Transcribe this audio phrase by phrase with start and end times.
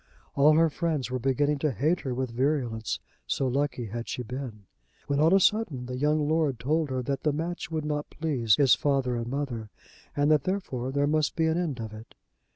[0.33, 4.63] All her friends were beginning to hate her with virulence, so lucky had she been!
[5.05, 8.55] When on a sudden, the young lord told her that the match would not please
[8.55, 9.69] his father and mother,
[10.15, 12.15] and that therefore there must be an end of it.